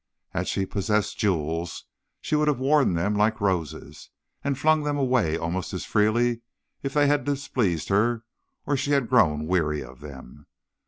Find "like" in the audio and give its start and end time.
3.13-3.39